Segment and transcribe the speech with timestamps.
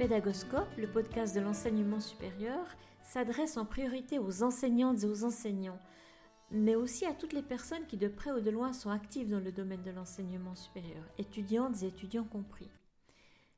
[0.00, 2.64] Pédagoscope, le podcast de l'enseignement supérieur,
[3.02, 5.78] s'adresse en priorité aux enseignantes et aux enseignants,
[6.50, 9.40] mais aussi à toutes les personnes qui de près ou de loin sont actives dans
[9.40, 12.70] le domaine de l'enseignement supérieur, étudiantes et étudiants compris.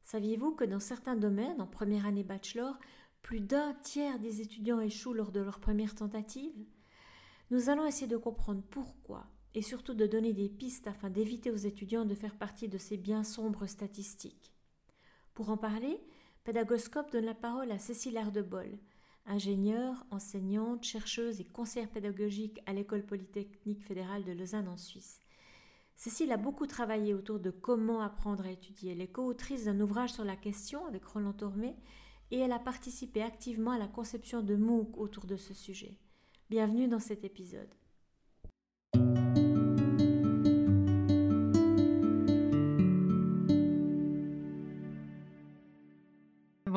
[0.03, 2.77] Saviez-vous que dans certains domaines, en première année bachelor,
[3.23, 6.67] plus d'un tiers des étudiants échouent lors de leur première tentative?
[7.53, 11.57] Nous allons essayer de comprendre pourquoi et surtout de donner des pistes afin d'éviter aux
[11.57, 14.53] étudiants de faire partie de ces bien sombres statistiques.
[15.35, 16.01] Pour en parler,
[16.45, 18.77] Pédagoscope donne la parole à Cécile Ardebol,
[19.27, 25.21] ingénieure, enseignante, chercheuse et conseillère pédagogique à l'École polytechnique fédérale de Lausanne en Suisse.
[25.95, 28.91] Cécile a beaucoup travaillé autour de comment apprendre à étudier.
[28.91, 31.77] Elle est co-autrice d'un ouvrage sur la question avec Roland Tormé
[32.33, 35.97] et elle a participé activement à la conception de MOOC autour de ce sujet.
[36.51, 37.73] Bienvenue dans cet épisode.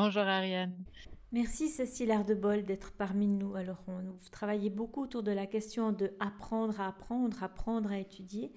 [0.06, 0.72] Bonjour Ariane.
[1.32, 3.56] Merci Cécile Ardebol d'être parmi nous.
[3.56, 7.98] Alors, on, vous travaillez beaucoup autour de la question de apprendre à apprendre, apprendre à
[7.98, 8.54] étudier.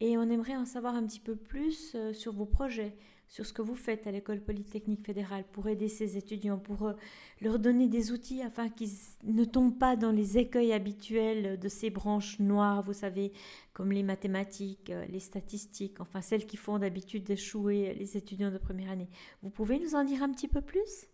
[0.00, 2.94] Et on aimerait en savoir un petit peu plus euh, sur vos projets,
[3.32, 6.92] sur ce que vous faites à l'École polytechnique fédérale pour aider ces étudiants, pour euh,
[7.40, 8.90] leur donner des outils afin qu'ils
[9.24, 13.32] ne tombent pas dans les écueils habituels de ces branches noires, vous savez,
[13.72, 18.58] comme les mathématiques, euh, les statistiques, enfin celles qui font d'habitude d'échouer les étudiants de
[18.58, 19.08] première année.
[19.40, 21.06] Vous pouvez nous en dire un petit peu plus?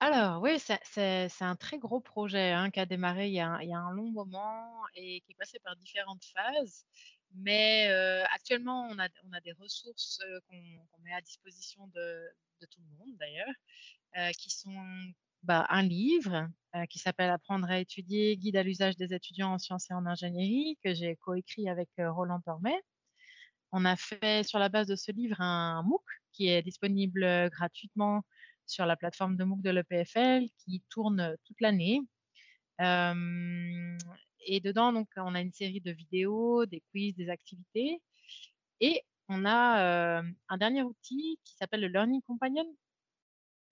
[0.00, 3.92] Alors oui, c'est un très gros projet hein, qui a démarré il y a, un,
[3.92, 6.84] long moment et qui est passé par différentes phases.
[7.34, 12.28] Mais euh, actuellement, on a, on a des ressources euh, qu'on met à disposition de,
[12.70, 13.54] tout le monde d'ailleurs,
[14.16, 14.74] euh, qui sont
[15.42, 16.48] bah, un livre
[16.90, 20.78] qui s'appelle Apprendre à étudier, guide à l'usage des étudiants en sciences et en ingénierie,
[20.84, 22.78] que j'ai coécrit avec Roland Tormet.
[23.72, 28.24] On a fait sur la base de ce livre un MOOC qui est disponible gratuitement
[28.66, 32.02] sur la plateforme de MOOC de l'EPFL qui tourne toute l'année.
[34.46, 38.00] Et dedans, donc, on a une série de vidéos, des quiz, des activités.
[38.80, 42.66] Et on a un dernier outil qui s'appelle le Learning Companion.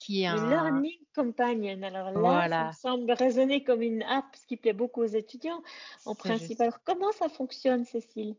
[0.00, 1.80] Qui est le Learning Companion.
[1.82, 5.62] Alors là, ça me semble résonner comme une app, ce qui plaît beaucoup aux étudiants
[6.04, 6.60] en principe.
[6.60, 8.34] Alors, comment ça fonctionne, Cécile?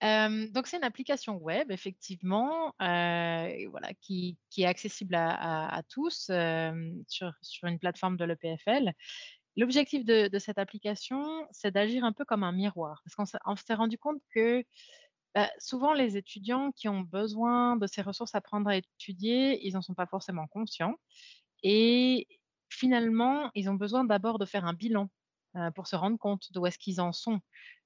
[0.00, 6.30] Donc c'est une application web effectivement, voilà, qui, est accessible à, tous
[7.08, 8.92] sur, une plateforme de l'EPFL.
[9.58, 13.98] L'objectif de, cette application, c'est d'agir un peu comme un miroir, parce qu'on s'est rendu
[13.98, 14.64] compte que
[15.34, 19.74] bah, souvent les étudiants qui ont besoin de ces ressources à prendre à étudier, ils
[19.74, 20.94] n'en sont pas forcément conscients,
[21.62, 22.26] et
[22.70, 25.10] finalement, ils ont besoin d'abord de faire un bilan
[25.74, 27.40] pour se rendre compte d'où est-ce qu'ils en sont.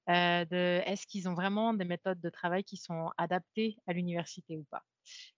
[0.09, 4.57] Euh, de est-ce qu'ils ont vraiment des méthodes de travail qui sont adaptées à l'université
[4.57, 4.85] ou pas.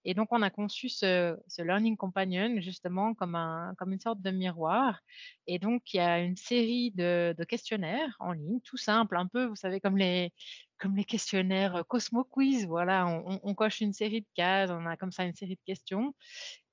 [0.04, 4.30] Et donc, on a conçu ce, Learning Companion justement comme, un, comme une sorte de
[4.30, 5.00] miroir.
[5.46, 9.46] Et donc, il y a une série de, questionnaires en ligne, tout simple, un peu,
[9.46, 10.32] vous savez, comme les,
[10.78, 12.66] comme les questionnaires Cosmo Quiz.
[12.66, 16.14] Voilà, on, coche une série de cases, on a comme ça une série de questions.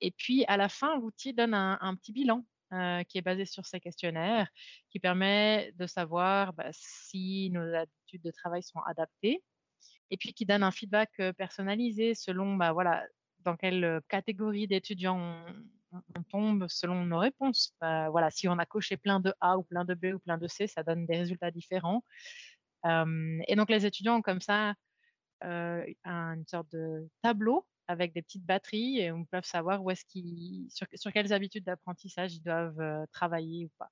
[0.01, 3.65] Et puis, à la fin, l'outil donne un petit bilan euh, qui est basé sur
[3.65, 4.47] ces questionnaires,
[4.89, 9.43] qui permet de savoir bah, si nos habitudes de travail sont adaptées,
[10.11, 13.03] et puis qui donne un feedback personnalisé selon bah, voilà,
[13.39, 15.45] dans quelle catégorie d'étudiants
[15.91, 17.73] on, tombe selon nos réponses.
[17.81, 20.37] Bah, voilà, si on a coché plein de A ou plein de B ou plein
[20.37, 22.03] de C, ça donne des résultats différents.
[22.85, 24.73] et donc les étudiants ont comme ça
[25.43, 30.67] une sorte de tableau avec des petites batteries et on peut savoir où est-ce qu'ils,
[30.69, 33.89] sur, quelles habitudes d'apprentissage ils doivent travailler ou pas.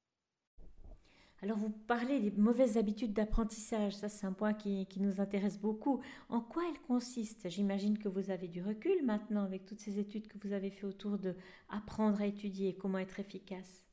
[1.41, 6.01] Alors vous parlez des mauvaises habitudes d'apprentissage, ça c'est un point qui, nous intéresse beaucoup.
[6.27, 7.49] En quoi elles consistent?
[7.49, 10.85] J'imagine que vous avez du recul maintenant avec toutes ces études que vous avez fait
[10.85, 11.35] autour de
[11.69, 13.85] apprendre à étudier comment être efficace?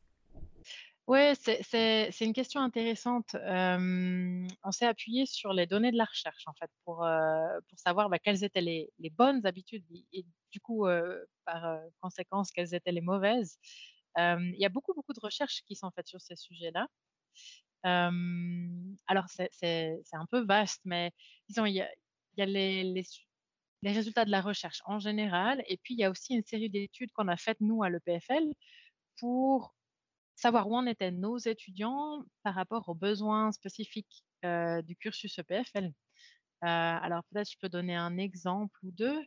[1.06, 3.37] Oui, c'est une question intéressante.
[3.37, 7.06] on s'est appuyé sur les données de la recherche, en fait, pour,
[7.69, 10.85] pour savoir bah, quelles étaient les, les, bonnes habitudes et, du coup,
[11.44, 13.56] par conséquence, quelles étaient les mauvaises.
[14.19, 16.88] il y a beaucoup, beaucoup de recherches qui sont faites sur ces sujets-là.
[17.87, 21.12] Alors, c'est un peu vaste, mais
[21.49, 21.88] disons, il y a,
[22.47, 23.05] les,
[23.85, 27.12] résultats de la recherche en général, et puis il y a aussi une série d'études
[27.12, 28.53] qu'on a faites, nous, à l'EPFL,
[29.21, 29.75] pour
[30.35, 35.91] savoir où en étaient nos étudiants par rapport aux besoins spécifiques du cursus EPFL.
[36.61, 39.21] alors peut-être je peux donner un exemple ou deux.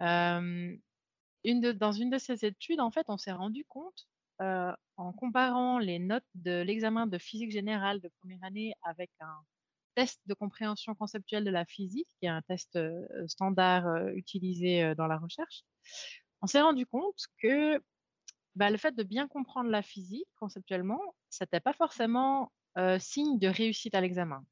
[0.00, 4.06] dans une de ces études, en fait, on s'est rendu compte
[4.96, 9.36] en comparant les notes de l'examen de physique générale de première année avec un
[9.94, 12.78] test de compréhension conceptuelle de la physique, qui est un test
[13.28, 15.62] standard utilisé dans la recherche,
[16.42, 17.80] on s'est rendu compte que
[18.54, 21.00] bah, le fait de bien comprendre la physique conceptuellement,
[21.40, 22.52] n'était pas forcément
[22.98, 24.44] signe de réussite à l'examen.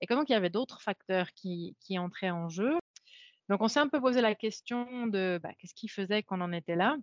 [0.00, 2.76] Et comme il y avait d'autres facteurs qui, qui, entraient en jeu,
[3.48, 6.52] donc on s'est un peu posé la question de bah, qu'est-ce qui faisait qu'on en
[6.52, 6.96] était là?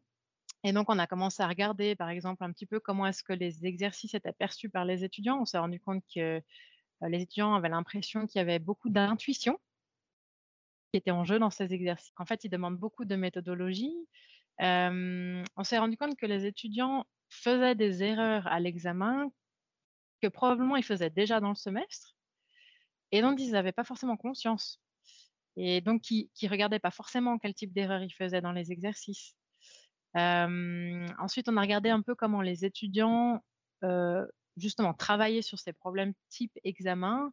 [0.63, 3.33] Et donc on a commencé à regarder, par exemple, un petit peu comment est-ce que
[3.33, 5.41] les exercices étaient perçus par les étudiants.
[5.41, 6.41] On s'est rendu compte que
[7.01, 9.59] les étudiants avaient l'impression qu'il y avait beaucoup d'intuition
[10.91, 12.13] qui était en jeu dans ces exercices.
[12.17, 13.95] En fait, ils demandent beaucoup de méthodologie.
[14.59, 19.31] on s'est rendu compte que les étudiants faisaient des erreurs à l'examen
[20.21, 22.15] que probablement ils faisaient déjà dans le semestre
[23.11, 24.81] et dont ils n'avaient pas forcément conscience.
[25.55, 29.35] Et donc, qui ne regardaient pas forcément quel type d'erreur ils faisaient dans les exercices.
[30.15, 33.43] Ensuite, on a regardé un peu comment les étudiants,
[34.57, 37.31] justement, travaillaient sur ces problèmes type examen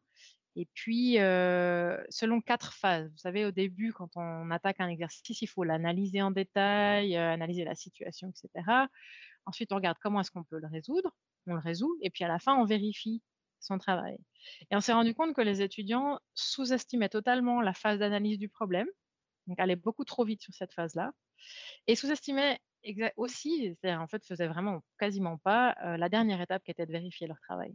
[0.56, 3.08] et puis, selon quatre phases.
[3.10, 7.64] Vous savez, au début, quand on attaque un exercice, il faut l'analyser en détail, analyser
[7.64, 8.88] la situation, etc.
[9.46, 11.14] Ensuite, on regarde comment est-ce qu'on peut le résoudre.
[11.46, 11.96] On le résout.
[12.02, 13.22] Et puis, à la fin, on vérifie
[13.60, 14.18] son travail.
[14.70, 18.88] Et on s'est rendu compte que les étudiants sous-estimaient totalement la phase d'analyse du problème.
[19.46, 21.12] Donc, allaient beaucoup trop vite sur cette phase-là.
[21.86, 22.58] Et sous-estimaient
[23.16, 27.26] aussi, c'est-à-dire en fait, faisaient vraiment quasiment pas la dernière étape qui était de vérifier
[27.26, 27.74] leur travail.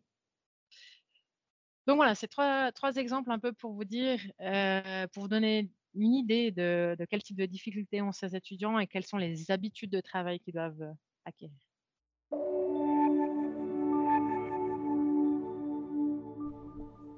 [1.87, 6.15] Donc voilà, c'est trois, exemples un peu pour vous dire, euh, pour vous donner une
[6.15, 10.01] idée de, quel type de difficultés ont ces étudiants et quelles sont les habitudes de
[10.01, 10.91] travail qu'ils doivent euh,
[11.25, 11.55] acquérir.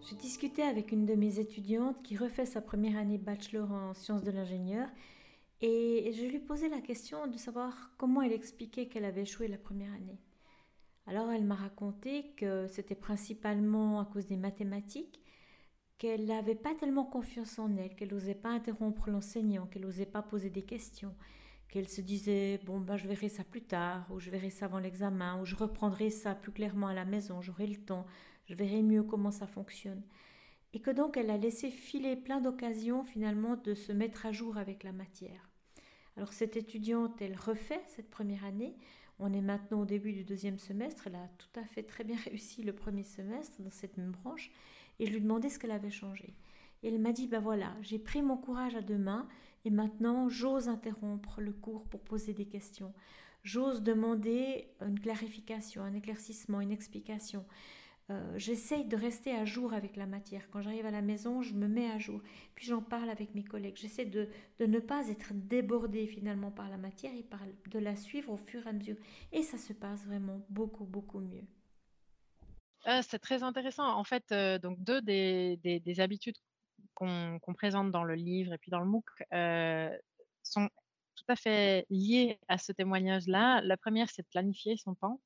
[0.10, 4.24] J'ai discuté avec une de mes étudiantes qui refait sa première année bachelor en sciences
[4.24, 4.90] de l'ingénieur
[5.62, 9.58] et je lui posais la question de savoir comment elle expliquait qu'elle avait échoué la
[9.58, 10.20] première année.
[11.08, 15.22] Alors elle m'a raconté que c'était principalement à cause des mathématiques,
[15.98, 20.22] qu'elle n'avait pas tellement confiance en elle, qu'elle n'osait pas interrompre l'enseignant, qu'elle n'osait pas
[20.22, 21.16] poser des questions,
[21.70, 24.80] qu'elle se disait bon ben je verrai ça plus tard, ou je verrai ça avant
[24.80, 28.06] l'examen, ou je reprendrai ça plus clairement à la maison, j'aurai le temps,
[28.46, 30.04] je verrai mieux comment ça fonctionne.
[30.74, 34.58] Et que donc elle a laissé filer plein d'occasions finalement de se mettre à jour
[34.58, 35.47] avec la matière.
[36.18, 38.76] Alors cette étudiante, elle refait cette première année,
[39.20, 41.08] on est maintenant au début du deuxième semestre.
[41.08, 44.52] Elle a tout à fait très bien réussi le premier semestre dans cette même branche.
[45.00, 46.34] Et je lui demandais ce qu'elle avait changé.
[46.84, 49.28] Et elle m'a dit, ben voilà, j'ai pris mon courage à deux mains
[49.66, 52.94] et maintenant j'ose interrompre le cours pour poser des questions.
[53.44, 57.46] J'ose demander une clarification, un éclaircissement, une explication.
[58.10, 60.50] Euh, j'essaye de rester à jour avec la matière.
[60.50, 62.22] Quand j'arrive à la maison, je me mets à jour.
[62.56, 63.76] Puis j'en parle avec mes collègues.
[63.76, 67.26] J'essaie de, ne pas être débordée finalement par la matière et
[67.70, 68.96] de la suivre au fur et à mesure.
[69.34, 71.44] Et ça se passe vraiment beaucoup, beaucoup mieux.
[72.86, 73.86] Ah, c'est très intéressant.
[73.86, 76.38] En fait, euh, donc deux des, habitudes
[76.94, 79.90] qu'on présente dans le livre et puis dans le MOOC euh,
[80.44, 80.70] sont
[81.16, 83.62] tout à fait liées à ce témoignage-là.
[83.62, 85.20] La première, c'est de planifier son temps.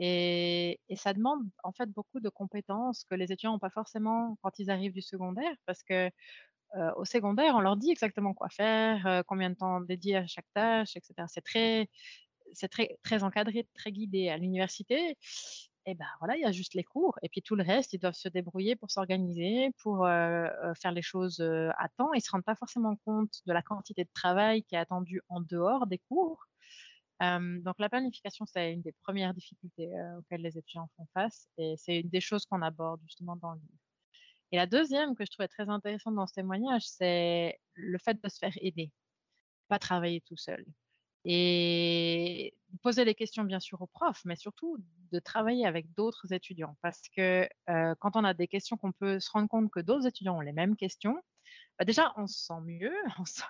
[0.00, 4.58] Et, ça demande en fait beaucoup de compétences que les étudiants n'ont pas forcément quand
[4.58, 6.10] ils arrivent du secondaire, parce que
[6.96, 10.96] au secondaire, on leur dit exactement quoi faire, combien de temps dédier à chaque tâche,
[10.96, 11.14] etc.
[11.28, 11.88] C'est très,
[12.54, 14.28] c'est très, très encadré, très guidé.
[14.28, 15.16] À l'université,
[15.86, 17.98] et ben voilà, il y a juste les cours, et puis tout le reste, ils
[17.98, 22.12] doivent se débrouiller pour s'organiser, pour faire les choses à temps.
[22.14, 25.22] Ils ne se rendent pas forcément compte de la quantité de travail qui est attendue
[25.28, 26.46] en dehors des cours
[27.20, 32.00] donc la planification, c'est une des premières difficultés auxquelles les étudiants font face et c'est
[32.00, 33.78] une des choses qu'on aborde justement dans le livre.
[34.52, 38.28] Et la deuxième que je trouvais très intéressante dans ce témoignage, c'est le fait de
[38.28, 38.92] se faire aider,
[39.68, 40.64] pas travailler tout seul.
[41.24, 44.78] Et poser des questions bien sûr aux profs, mais surtout
[45.12, 46.76] de travailler avec d'autres étudiants.
[46.82, 50.38] Parce que quand on a des questions qu'on peut se rendre compte que d'autres étudiants
[50.38, 51.16] ont les mêmes questions,
[51.78, 53.42] bah déjà on se sent mieux, on se,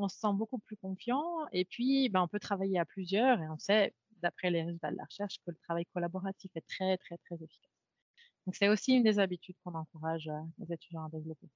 [0.00, 3.48] on se sent beaucoup plus confiant et puis ben, on peut travailler à plusieurs et
[3.48, 7.16] on sait, d'après les résultats de la recherche, que le travail collaboratif est très, très,
[7.18, 7.70] très efficace.
[8.46, 11.48] Donc c'est aussi une des habitudes qu'on encourage euh, les étudiants à développer.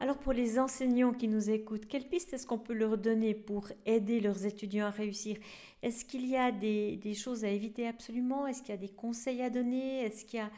[0.00, 3.68] Alors pour les enseignants qui nous écoutent, quelles pistes est-ce qu'on peut leur donner pour
[3.86, 5.36] aider leurs étudiants à réussir?
[5.82, 8.46] Est-ce qu'il y a des, des, choses à éviter absolument?
[8.46, 10.02] Est-ce qu'il y a des conseils à donner?
[10.02, 10.50] Est-ce qu'il y a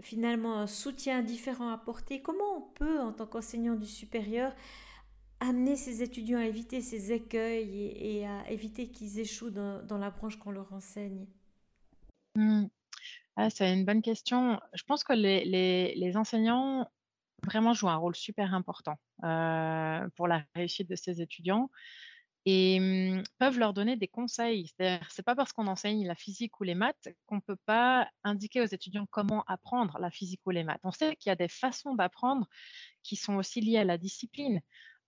[0.00, 2.22] finalement un soutien différent à apporter.
[2.22, 4.54] Comment on peut, en tant qu'enseignant du supérieur,
[5.40, 10.38] amener ces étudiants à éviter ces écueils et, à éviter qu'ils échouent dans, la branche
[10.38, 11.26] qu'on leur enseigne?
[12.36, 12.66] Mmh.
[13.36, 14.58] ah, C'est une bonne question.
[14.72, 16.88] Je pense que les, enseignants
[17.44, 21.70] vraiment jouent un rôle super important euh, pour la réussite de ces étudiants.
[22.44, 24.68] Et mmh, peuvent leur donner des conseils.
[24.68, 28.60] C'est-à-dire, c'est pas parce qu'on enseigne la physique ou les maths qu'on peut pas indiquer
[28.60, 30.80] aux étudiants comment apprendre la physique ou les maths.
[30.82, 32.48] On sait qu'il y a des façons d'apprendre
[33.02, 34.60] qui sont aussi liées à la discipline.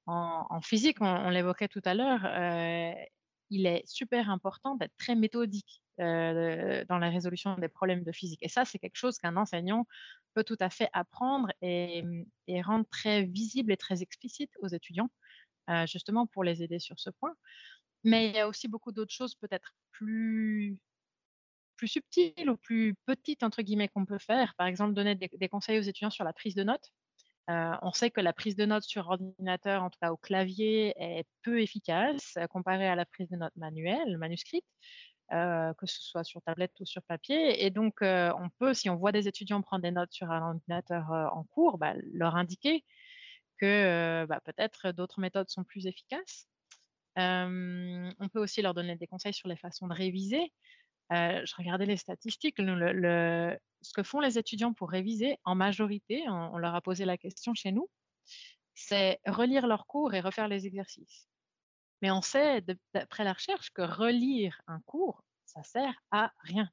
[0.07, 2.93] En, physique, on, l'évoquait tout à l'heure, euh,
[3.51, 8.41] il est super important d'être très méthodique euh, dans la résolution des problèmes de physique.
[8.43, 9.87] Et ça, c'est quelque chose qu'un enseignant
[10.35, 12.05] peut tout à fait apprendre et,
[12.49, 15.09] et, rendre très visible et très explicite aux étudiants,
[15.71, 17.35] euh, justement pour les aider sur ce point.
[18.05, 20.79] Mais il y a aussi beaucoup d'autres choses peut-être plus
[21.77, 24.55] plus subtiles ou plus petites entre guillemets qu'on peut faire.
[24.57, 26.93] Par exemple, donner des, conseils aux étudiants sur la prise de notes.
[27.51, 30.95] Euh, on sait que la prise de notes sur ordinateur, en tout cas au clavier,
[30.97, 34.65] est peu efficace euh, comparée à la prise de notes manuelle, manuscrite,
[35.31, 37.65] que ce soit sur tablette ou sur papier.
[37.65, 41.11] Et donc, on peut, si on voit des étudiants prendre des notes sur un ordinateur
[41.11, 42.85] en cours, bah, leur indiquer
[43.65, 46.47] que bah, peut-être d'autres méthodes sont plus efficaces
[47.17, 50.53] on peut aussi leur donner des conseils sur les façons de réviser.
[51.11, 52.57] je regardais les statistiques.
[52.59, 57.55] ce que font les étudiants pour réviser, en majorité, on, leur a posé la question
[57.55, 57.89] chez nous,
[58.75, 61.29] c'est relire leurs cours et refaire les exercices.
[62.03, 66.69] Mais on sait, d'après la recherche, que relire un cours, ça sert à rien.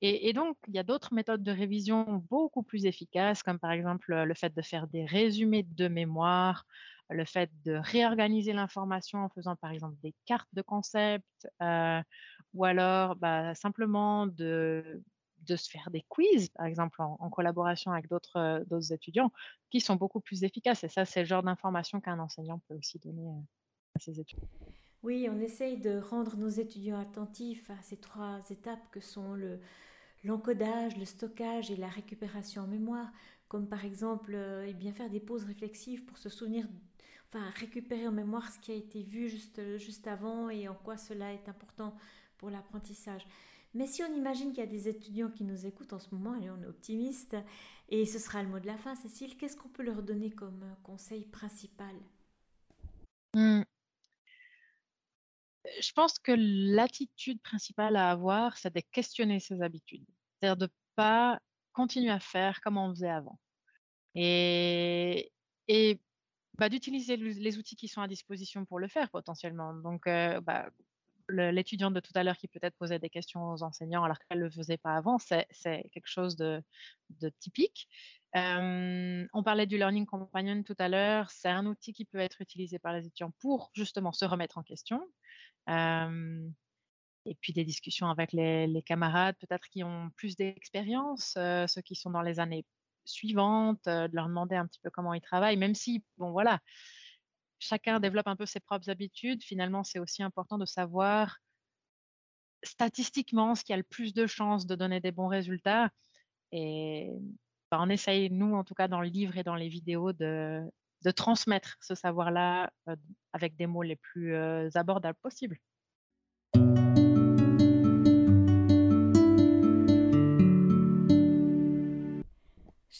[0.00, 4.14] Et, donc, il y a d'autres méthodes de révision beaucoup plus efficaces, comme par exemple
[4.14, 6.66] le fait de faire des résumés de mémoire,
[7.10, 12.00] le fait de réorganiser l'information en faisant par exemple des cartes de concept euh,
[12.54, 15.02] ou alors bah, simplement de,
[15.46, 19.32] se faire des quiz, par exemple en, collaboration avec euh, d'autres étudiants,
[19.70, 20.84] qui sont beaucoup plus efficaces.
[20.84, 23.40] Et ça, c'est le genre d'information qu'un enseignant peut aussi donner euh,
[23.96, 24.48] à ses étudiants.
[25.02, 29.60] Oui, on essaye de rendre nos étudiants attentifs à ces trois étapes que sont le,
[30.28, 33.10] l'encodage, le stockage et la récupération en mémoire,
[33.48, 36.66] comme par exemple eh bien faire des pauses réflexives pour se souvenir
[37.28, 40.96] enfin, récupérer en mémoire ce qui a été vu juste, juste avant et en quoi
[40.96, 41.96] cela est important
[42.38, 43.26] pour l'apprentissage.
[43.74, 46.34] Mais si on imagine qu'il y a des étudiants qui nous écoutent en ce moment,
[46.36, 47.36] et on est optimiste,
[47.88, 50.64] et ce sera le mot de la fin, Cécile, qu'est-ce qu'on peut leur donner comme
[50.82, 51.94] conseil principal?
[53.34, 53.62] Hmm.
[55.80, 60.06] Je pense que l'attitude principale à avoir, c'est de questionner ses habitudes.
[60.40, 61.40] C'est-à-dire de pas
[61.72, 63.38] continuer à faire comme on faisait avant.
[64.14, 65.32] Et,
[65.68, 66.00] et
[66.58, 69.74] bah, d'utiliser les outils qui sont à disposition pour le faire potentiellement.
[69.74, 70.68] Donc, euh, bah,
[71.28, 74.44] l'étudiante de tout à l'heure qui peut-être posait des questions aux enseignants alors qu'elle ne
[74.44, 75.46] le faisait pas avant, c'est
[75.92, 76.62] quelque chose de,
[77.38, 77.88] typique.
[78.36, 81.30] Euh, on parlait du Learning Companion tout à l'heure.
[81.30, 84.62] C'est un outil qui peut être utilisé par les étudiants pour justement se remettre en
[84.62, 85.06] question.
[85.68, 86.48] Euh,
[87.26, 92.10] et puis des discussions avec les, camarades, peut-être qui ont plus d'expérience, ceux qui sont
[92.10, 92.64] dans les années
[93.04, 96.60] suivantes, de leur demander un petit peu comment ils travaillent, même si, bon voilà,
[97.58, 101.38] chacun développe un peu ses propres habitudes, finalement, c'est aussi important de savoir
[102.62, 105.90] statistiquement ce qui a le plus de chances de donner des bons résultats.
[106.52, 107.12] Et
[107.70, 110.62] bah, on essaye, nous, en tout cas, dans le livre et dans les vidéos, de,
[111.02, 112.72] de transmettre ce savoir-là
[113.32, 114.34] avec des mots les plus
[114.74, 115.58] abordables possibles.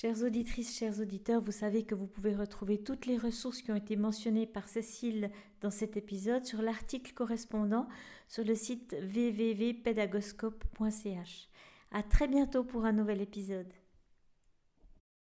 [0.00, 3.74] Chères auditrices, chers auditeurs, vous savez que vous pouvez retrouver toutes les ressources qui ont
[3.74, 5.28] été mentionnées par Cécile
[5.60, 7.88] dans cet épisode sur l'article correspondant
[8.28, 11.48] sur le site www.pédagoscope.ch.
[11.90, 13.66] À très bientôt pour un nouvel épisode.